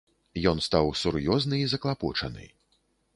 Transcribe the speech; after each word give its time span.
Ён 0.51 0.61
стаў 0.67 0.87
сур'ёзны 1.01 1.59
і 1.65 1.67
заклапочаны. 1.75 2.49